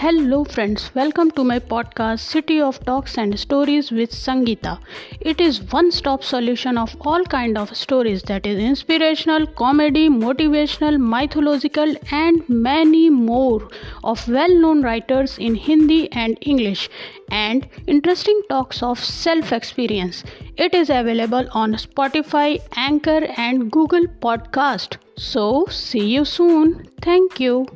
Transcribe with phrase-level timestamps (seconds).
[0.00, 0.92] Hello, friends.
[0.94, 4.78] Welcome to my podcast, City of Talks and Stories with Sangeeta.
[5.20, 11.96] It is one-stop solution of all kind of stories that is inspirational, comedy, motivational, mythological,
[12.12, 13.68] and many more
[14.04, 16.88] of well-known writers in Hindi and English,
[17.32, 20.22] and interesting talks of self-experience.
[20.56, 24.98] It is available on Spotify, Anchor, and Google Podcast.
[25.16, 26.88] So, see you soon.
[27.02, 27.66] Thank you.